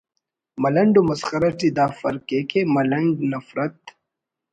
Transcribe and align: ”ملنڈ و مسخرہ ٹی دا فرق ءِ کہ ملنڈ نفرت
”ملنڈ 0.61 0.93
و 0.99 1.01
مسخرہ 1.09 1.49
ٹی 1.59 1.69
دا 1.77 1.85
فرق 1.99 2.25
ءِ 2.37 2.41
کہ 2.49 2.59
ملنڈ 2.75 3.15
نفرت 3.31 3.79